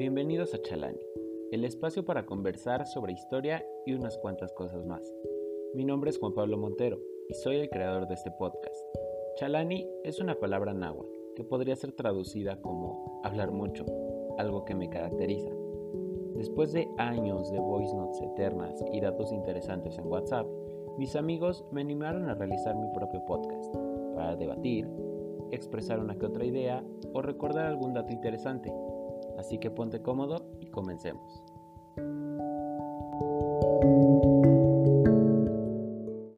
[0.00, 0.98] Bienvenidos a Chalani,
[1.52, 5.02] el espacio para conversar sobre historia y unas cuantas cosas más.
[5.74, 6.98] Mi nombre es Juan Pablo Montero
[7.28, 8.74] y soy el creador de este podcast.
[9.36, 13.84] Chalani es una palabra náhuatl que podría ser traducida como hablar mucho,
[14.38, 15.50] algo que me caracteriza.
[16.34, 20.46] Después de años de voice notes eternas y datos interesantes en WhatsApp,
[20.96, 23.70] mis amigos me animaron a realizar mi propio podcast
[24.14, 24.88] para debatir,
[25.50, 28.72] expresar una que otra idea o recordar algún dato interesante.
[29.40, 31.42] Así que ponte cómodo y comencemos.